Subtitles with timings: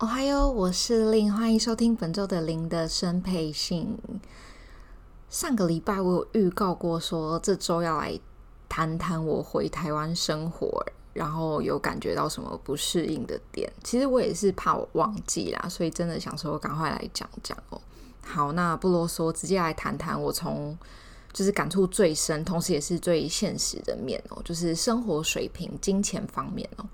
[0.00, 3.98] 哦嗨哟，我是林，欢迎收听本周的林的生配信。
[5.28, 8.16] 上个礼拜我有预告过，说这周要来
[8.68, 13.68] 谈谈我回台湾生活，然后有感觉到什么不适应的点。
[13.82, 17.80] 其实我也是怕我忘记啦，所以真的想说赶快来讲讲哦。
[18.22, 20.78] 好，那不啰嗦，直接来谈谈我从
[21.32, 26.86] 就是感触最深，同时也是最现实的面哦，就是生活水平、金钱方面哦。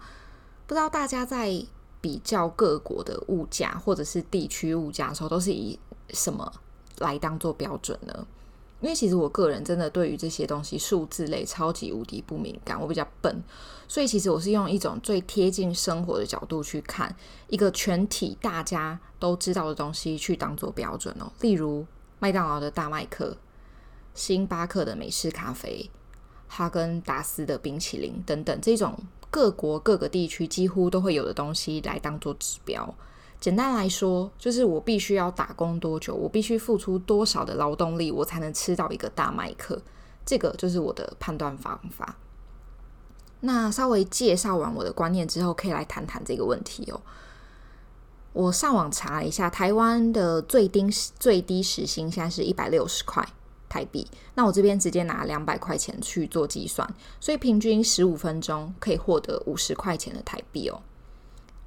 [0.66, 1.62] 不知道大家在
[2.04, 5.78] 比较各国的物价或者是地区物价的时候，都是以
[6.10, 6.52] 什么
[6.98, 8.26] 来当做标准呢？
[8.82, 13.42] 因为其实我个人真的对于这些东西数字类超级无敌不敏感，我比较笨，
[13.88, 17.16] 所以其实我是用一种最贴近生活的角度去看
[17.48, 21.32] 一个全体大家都知道的东西去当做标准哦。
[21.40, 21.86] 例如
[22.18, 23.34] 麦当劳的大麦克、
[24.12, 25.88] 星巴克的美式咖啡、
[26.48, 28.94] 哈根达斯的冰淇淋等等这种。
[29.34, 32.94] 各国各个地区几乎都会有的东西来当做指标。
[33.40, 39.82] 简单来说，就是我必须要打工多久，我必须付出多少的劳动力，我才能吃到一个大麦克。
[40.24, 42.16] 这个就是我的判断方法。
[43.40, 47.00] 那稍微介绍完我的观念之后，可以来谈谈这个问题哦。
[48.32, 50.86] 我上网查了一下，台湾的最低
[51.18, 53.28] 最低时薪现在是一百六十块。
[53.74, 60.80] 台币，那我这边直接拿两百块钱去做计算，所以平均十五分钟可以获得五十块钱的台币哦。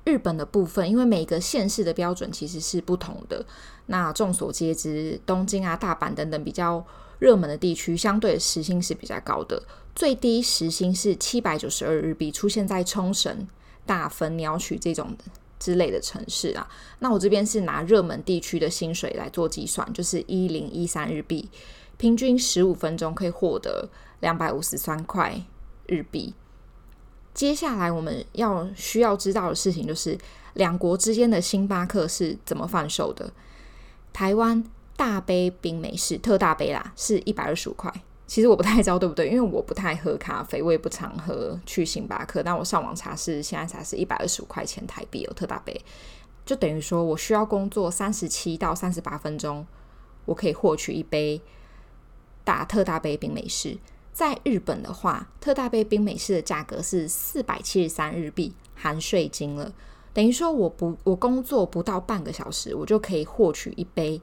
[0.06, 3.46] 日本的部分，因为每个县市的标准其实是不同的，
[3.88, 6.86] 那众所皆知，东京啊、大阪等等比较
[7.20, 9.62] 热门的地区，相对时薪是比较高的，
[9.94, 13.46] 最低时薪是七百九十二日币，出现在冲绳、
[13.86, 15.14] 大分、鸟取这种
[15.60, 16.66] 之类的城市啊。
[17.00, 21.50] 那我这边是拿热门地区的薪水来做计算，就是一零一三日币。
[21.98, 25.42] 平均十五分钟可以获得两百五十三块
[25.88, 26.34] 日币。
[27.34, 30.18] 接下来我们要需要知道的事情就是，
[30.54, 33.32] 两国之间的星巴克是怎么贩售的？
[34.12, 34.64] 台湾
[34.96, 37.94] 大杯冰美式特大杯啦，是一百二十五块。
[38.26, 42.42] 其实我不太知道对不对，因为我不太喝咖啡，我也不常喝去星巴克。
[42.44, 45.80] 但我上网查是现在才是一百二十五块钱台币哦特大杯，
[46.46, 49.66] 就等于说我需要工作三十七到三十八分钟，
[50.26, 51.40] 我可以获取一杯。
[52.48, 53.78] 打特大杯冰美式，
[54.14, 59.74] 在日本的话，特大杯冰美式的价格是四百七十三日币，含税金了。
[60.14, 64.22] 等于说，我不我工作不到半个小时，我就可以获取一杯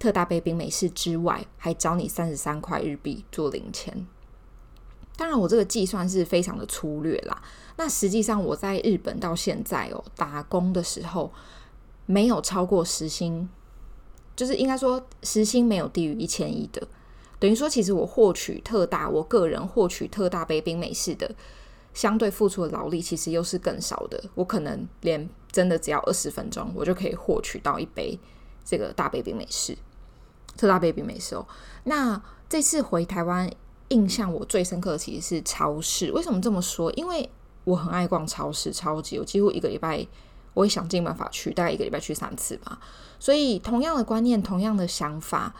[0.00, 4.04] 特大杯冰美式之外，还找你三十三块日币做零钱。
[5.16, 7.40] 当然，我这个计算是非常的粗略啦。
[7.76, 11.32] 那实际上我在日本到现在哦，打工的时候
[12.04, 13.48] 没有超过时薪，
[14.34, 16.88] 就是应该说时薪没有低于一千一的。
[17.42, 21.28] 等于说，其实我获取特大，我个人获取特大杯冰美式的
[21.92, 24.22] 相对付出的劳力，其实又是更少的。
[24.36, 28.16] 我可能连真的只要二十分钟，我就可以获取到一杯
[28.64, 29.76] 这个大杯冰美式，
[30.56, 31.44] 特大杯冰美式哦。
[31.82, 33.50] 那这次回台湾，
[33.88, 36.12] 印象我最深刻的其实是超市。
[36.12, 36.92] 为什么这么说？
[36.92, 37.28] 因为
[37.64, 40.06] 我很爱逛超市，超级，我几乎一个礼拜
[40.54, 42.78] 我会想尽办法去，大概一个礼拜去三次吧。
[43.18, 45.52] 所以同样的观念，同样的想法。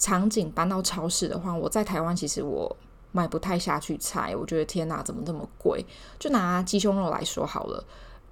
[0.00, 2.74] 场景搬到超市的话，我在台湾其实我
[3.12, 5.84] 买不太下去菜，我觉得天哪，怎么这么贵？
[6.18, 7.84] 就拿鸡胸肉来说好了，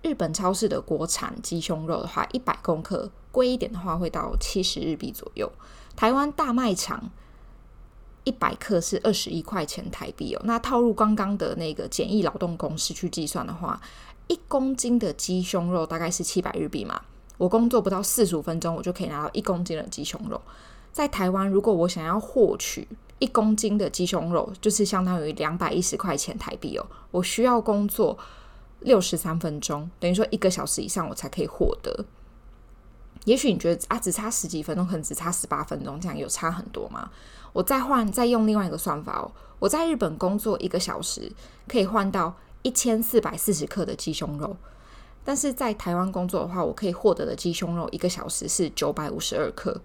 [0.03, 5.53] 日本超市的国产鸡胸肉的话，一百公克贵一点的话会到七十日币左右。
[5.95, 7.11] 台湾大卖场
[8.25, 10.41] 一百克是二十一块钱台币哦。
[10.45, 13.79] 那套入刚刚的那个简易劳动公式去计算的话，
[14.29, 17.03] 一公斤的鸡胸肉大概是七百日币嘛。
[17.37, 20.41] 我工作不到四十五分钟，我就可以拿到一公斤的鸡胸肉。
[20.93, 22.89] 在台湾，如果我想要获取
[23.19, 26.87] 一公斤的鸡胸肉，就是相当于两百一十块钱台币哦。
[27.11, 28.19] 我需要工作
[28.81, 32.05] 六十三分钟，等于说一个小时以上，我才可以获得。
[33.25, 37.11] 也许你觉得啊，只差十几分钟，可能只差十八分钟，这样有差很多吗？
[37.53, 39.31] 我再换，再用另外一个算法哦。
[39.59, 41.31] 我在日本工作一个小时，
[41.67, 44.57] 可以换到一千四百四十克的鸡胸肉，
[45.25, 49.81] 但是在台湾工作的话，我可以获得的鸡胸肉一个小时是九百五十二克。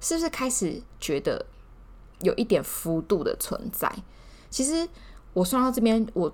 [0.00, 1.46] 是不是开始觉得
[2.20, 3.90] 有一点幅度的存在？
[4.50, 4.88] 其实
[5.32, 6.28] 我算到这边，我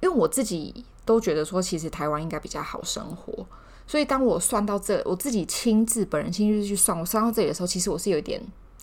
[0.00, 3.46] 因为我自己都觉得说，其实台湾应该比较好生活。
[3.86, 8.40] 所以当我算到这，我自己亲自本人亲自去算，我算到这里的时候，其实我是有点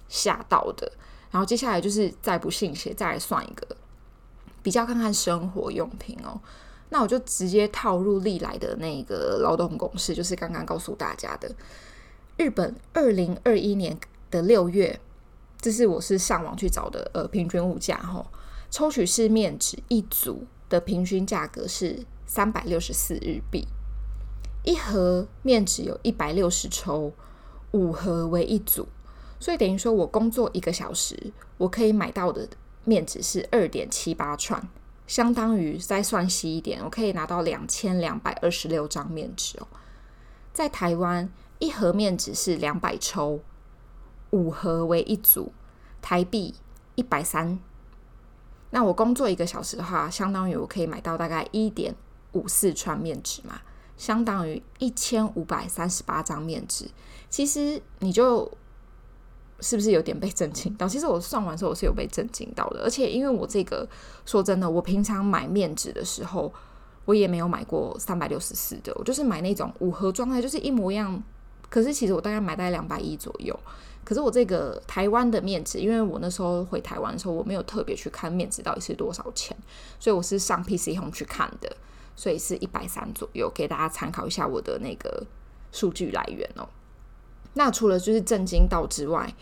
[0.10, 0.92] 吓到的。
[1.32, 3.68] 然后接下来就是再不信邪，再来算一个，
[4.64, 6.40] 比较看看生活用品哦。
[6.90, 11.54] 那我就直接套入历来的那个劳动公式，就是刚刚告诉大家的，
[12.38, 13.98] 日本二零二一年
[14.36, 15.00] 的六月，
[15.62, 18.26] 这是我是上网去找的，呃，平均物价哈，
[18.70, 23.66] 抽取式面纸一组的平均价格是三百六十四日币，
[24.66, 27.14] 一盒面纸有一百六十抽，
[27.72, 28.88] 五盒为一组，
[29.40, 32.48] 所以等于说我工作一个小时，我可以买到的
[32.84, 34.68] 面纸是二点七八串。
[35.08, 39.68] 相当于再算细一点，我可以拿到两千两百二十六张面纸哦。
[40.52, 41.30] 在台湾，
[41.60, 43.40] 一盒面纸是两百抽，
[44.32, 45.52] 五盒为一组，
[46.02, 46.54] 台币
[46.96, 47.60] 一百三。
[48.72, 51.96] 那我工作一个小时的话，相当于我可以买到大概一点
[52.34, 53.62] 五四串面纸嘛，
[53.98, 56.90] 相当于一千五百三十八张面纸。
[57.30, 58.52] 其实你就。
[59.62, 60.86] 是不是有点被震惊到？
[60.86, 62.84] 其实我算完之后，我是有被震惊到的。
[62.84, 63.88] 而且因为我这个
[64.26, 66.54] 说真的，我平常买面纸的时候，
[67.06, 71.24] 我也没有买过三百六十四的，我就是买那种五盒装的，就是一模一样。
[71.70, 73.58] 可是其实我大概买大概两百一左右。
[74.06, 79.58] 可是我这个台湾的面值，因为我那时候回台湾的时候，我没有特别去看面值到底是多少钱，
[80.00, 81.76] 所以我是上 PC Home 去看的，
[82.16, 85.26] 所以是一百三左右，给大家参考一下我的那个
[85.72, 86.70] 数据来源哦。
[87.56, 89.34] 那除了就是震惊到之外，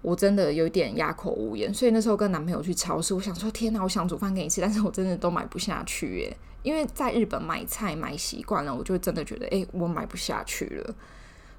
[0.00, 1.74] 我真的有点哑口无言。
[1.74, 6.36] 所以那时候跟男朋友去超市，我想说：天哪，我想煮饭给你吃，但是我真的都买不下去耶。
[6.62, 10.94] 因为在日本买菜买习惯了，我就真的觉得，哎，我买不下去了。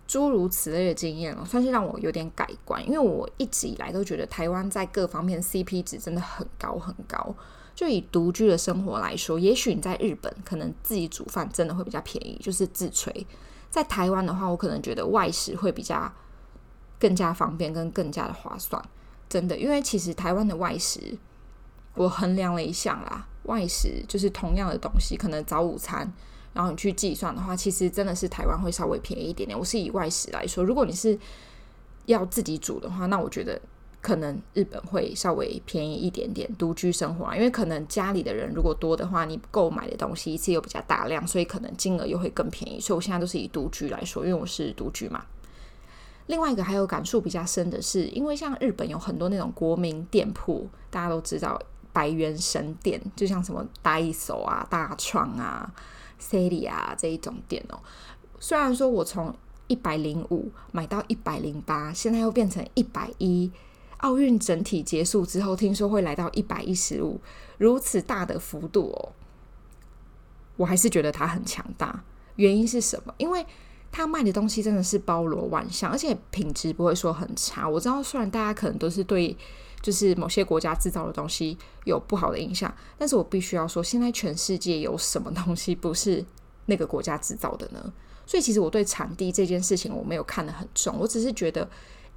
[0.10, 2.84] 诸如此类的经验哦，算是让我有点改观。
[2.84, 7.36] 因为我一直以来都觉得台湾在各方面 CP 值真的很高很高。
[7.76, 13.24] 就以独居的生活来说，也许你在日本可能自己煮饭真的会比较便宜，就是自炊。
[13.70, 16.12] 在台湾的话，我可能觉得外食会比较
[17.00, 18.84] 更加方便，跟更加的划算。
[19.30, 21.20] 真的，因为其实台湾的外食，
[21.94, 26.12] 我衡量了一下啦，外食就是同样的东西，可能早午餐，
[26.60, 29.58] 然后你去计算的话，其实真的是台湾会稍微便宜一点点。
[29.58, 31.18] 我是以外食来说，如果你是
[32.06, 33.58] 要自己煮的话，那我觉得。
[34.02, 42.80] 可能日本会稍微便宜一点点，独居生活啊，因为可能家里的人如果多的话，你购买的东西一次又比较大量，所以可能金额又会更便宜。
[42.80, 45.26] 所以我现在都是以独居来说，因为我是独居嘛。
[46.28, 51.62] 另外一个还有感触比较深的是，因为像日本有很多那种国民店铺，大家都知道
[51.92, 55.70] 百元神店，就像什么 Daiso 啊、大创啊、
[56.20, 57.80] Seria 啊这一种店哦。
[58.40, 59.36] 虽然说我从
[59.68, 63.52] 一百零五买到一百零八，现在又变成一百一。
[63.98, 67.20] 奥运整体结束之后，听说会来到一百一十五，
[67.58, 69.12] 如此大的幅度哦，
[70.56, 72.02] 我还是觉得它很强大。
[72.38, 73.14] 原因是什么？
[73.18, 73.46] 因为
[73.92, 77.68] 它卖的东西真的是包罗万象，而且品质不会说很差。
[77.68, 79.36] 我知道，虽然大家可能都是对
[79.82, 86.24] 就是某些国家制造的东西有不好的影响，但是我必须要说，现在全世界有什么东西不是
[86.66, 87.94] 那个国家制造的呢？
[88.26, 91.70] 所以，其实我对产地这件事情我没有看得很重，我只是觉得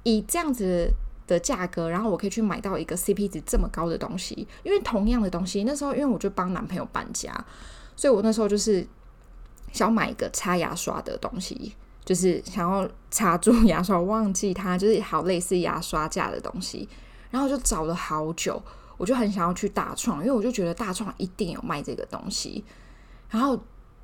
[0.03, 0.91] 以这样子。
[1.25, 7.33] 的价格，然后我可以去买到一个 CP 值这么高的东西，因为同样的东西，那时候因为我就帮男朋友搬家，
[7.95, 8.85] 所以我那时候就是
[9.71, 16.89] 想买一个擦牙刷的东西，就是想要插住牙刷，忘记它就是好类似牙刷架的东西，
[17.33, 18.61] 然后就找了好久，
[18.95, 22.63] 我就很想要去大创，因为我就觉得大创一定有卖这个东西，
[23.27, 23.59] 然后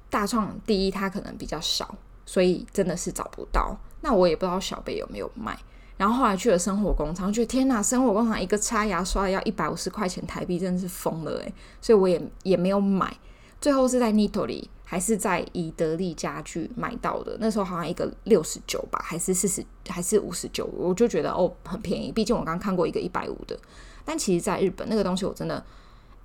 [0.09, 1.93] 大创第一它可能比较少，
[2.25, 5.55] 所以真的是找不到，那我也不知道小北有没有卖。
[5.95, 11.53] 然后后来去了生活工厂，觉得天哪，生活工厂一个擦牙刷要一百五十块钱台币，真的是疯了诶。
[11.79, 13.15] 所以我也也没有买。
[13.61, 22.11] 最后是在 Nitori 还是在宜得利家具买到的，那时候好像一个六十九吧，还是四十，还是五十九，我就觉得哦很便宜。
[22.11, 23.55] 毕竟我刚看过一个一百五的，
[24.03, 25.63] 但其实在日本那个东西我真的，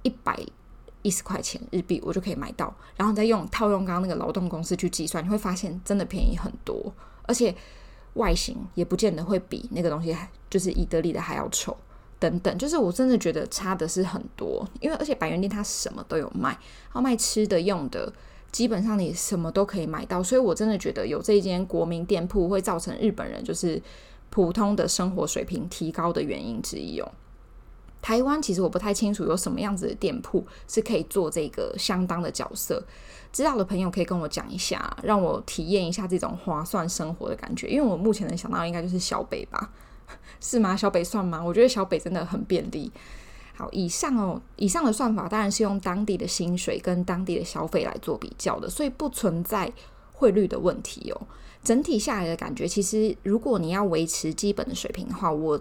[0.02, 0.40] 一百
[1.02, 6.92] 一十块钱日币我就可以买到，然后再用套用刚刚那个劳动公式去计算，你会发现真的便宜很多，
[7.25, 7.54] 而且。
[8.14, 10.16] 外形也不见得会比那个东西，
[10.49, 11.76] 就是宜得利的还要丑，
[12.21, 14.64] 等等，就是我真的觉得差的是很多。
[14.80, 16.56] 因为而且百元店它什么都有卖，
[16.92, 18.12] 它卖吃的用的，
[18.54, 20.23] 基本上你什么都可以买到。
[20.23, 23.82] 所以我真的觉得有这一间国民店铺会造成日本人就是
[24.30, 27.11] 普通的生活水平提高的原因之一哦。
[28.00, 32.80] 台湾其实我不太清楚有什么样子的店铺是可以做这个相当的角色。
[33.32, 37.66] 知道的朋友可以跟我讲一下，让我体验一下这种划算生活的感觉。
[37.66, 39.73] 因为我目前能想到应该就是小北吧，
[40.38, 40.76] 是吗？
[40.76, 41.42] 小北算吗？
[41.42, 42.92] 我觉得小北真的很便利。
[43.56, 49.73] 好，以上哦，以上的算法当然是用当地的薪水跟当地的消费来做比较的，所以不存在
[50.12, 51.26] 汇率的问题哦。
[51.62, 55.58] 整体下来的感觉，其实如果你要维持基本的水平的话，我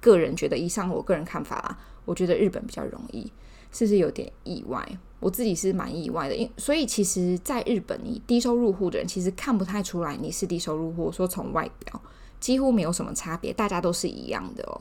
[0.00, 3.32] 个人觉得，以上我个人看法啦，我觉得日本比较容易，
[3.72, 4.86] 是不是有点意外？
[5.18, 12.00] 我自己是蛮意外的，因所以其实，在日本，你低收入户的人其实看不太出来你是低收入户，说从外表
[12.38, 14.80] 几乎没有什么差别，大家都是一样的哦。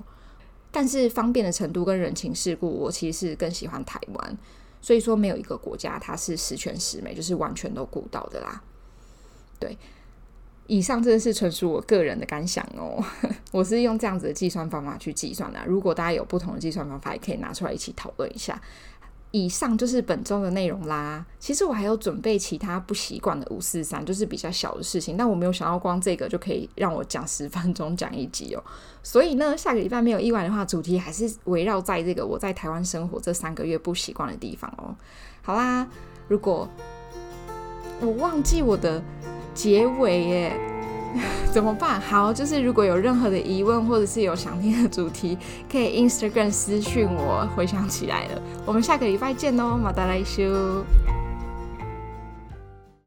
[0.71, 4.38] 但是方便的程度跟人情世故，我其实是更喜欢台湾。
[4.81, 8.61] 所以说，没有一个国家它是十全十美，就是完全都顾到的啦。
[9.59, 9.77] 对，
[10.67, 13.03] 以上真的是纯属我个人的感想哦。
[13.51, 15.59] 我是用这样子的计算方法去计算的。
[15.65, 18.61] 如果大家有不同的计算方法，也可以拿出来一起讨论一下。
[19.31, 21.25] 以上就是本周的内容啦。
[21.39, 28.63] 其实我还有准备其他不习惯的五四三，就是比较小的事情，但我没有想到光这个就可以让我讲十分钟讲一集哦。
[29.03, 34.95] 所以呢，下个礼拜没有意外的话，主题还是围绕在这个我在台湾生活这三个月不习惯的地方哦。
[35.41, 35.88] 好啦，
[36.27, 36.67] 如果
[38.01, 39.01] 我忘记我的
[39.53, 40.78] 结尾耶。
[41.51, 41.99] 怎么办？
[41.99, 45.37] 好，就是如果有任何的疑问，或者是有想听的主题，
[45.71, 47.47] 可以 Instagram 私讯我。
[47.55, 50.43] 回想起来了，我们下个礼拜见哦，马达来修。